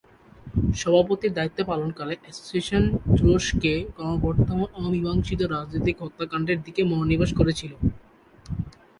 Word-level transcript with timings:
সভাপতির 0.75 1.35
দায়িত্ব 1.37 1.59
পালনকালে, 1.69 2.15
অ্যাসোসিয়েশন 2.21 2.83
তুরস্কে 3.15 3.73
ক্রমবর্ধমান 3.95 4.69
অমীমাংসিত 4.79 5.41
রাজনৈতিক 5.47 5.95
হত্যাকাণ্ডের 6.03 6.59
দিকে 6.65 6.81
মনোনিবেশ 6.91 7.31
করেছিল। 7.39 7.71